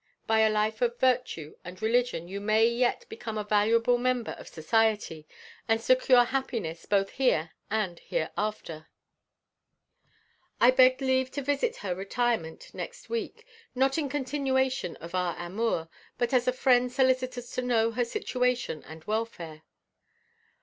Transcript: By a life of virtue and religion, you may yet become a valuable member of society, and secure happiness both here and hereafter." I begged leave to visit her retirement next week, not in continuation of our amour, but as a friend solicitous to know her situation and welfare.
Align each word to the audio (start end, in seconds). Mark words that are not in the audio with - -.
By 0.25 0.39
a 0.39 0.49
life 0.49 0.81
of 0.81 0.99
virtue 0.99 1.57
and 1.63 1.79
religion, 1.79 2.27
you 2.27 2.41
may 2.41 2.67
yet 2.67 3.05
become 3.07 3.37
a 3.37 3.43
valuable 3.43 3.99
member 3.99 4.31
of 4.31 4.47
society, 4.47 5.27
and 5.67 5.79
secure 5.79 6.23
happiness 6.23 6.87
both 6.87 7.11
here 7.11 7.51
and 7.69 7.99
hereafter." 7.99 8.87
I 10.59 10.71
begged 10.71 11.01
leave 11.01 11.29
to 11.33 11.43
visit 11.43 11.75
her 11.85 11.93
retirement 11.93 12.73
next 12.73 13.11
week, 13.11 13.45
not 13.75 13.95
in 13.99 14.09
continuation 14.09 14.95
of 14.95 15.13
our 15.13 15.35
amour, 15.37 15.87
but 16.17 16.33
as 16.33 16.47
a 16.47 16.51
friend 16.51 16.91
solicitous 16.91 17.53
to 17.53 17.61
know 17.61 17.91
her 17.91 18.03
situation 18.03 18.83
and 18.87 19.03
welfare. 19.03 19.61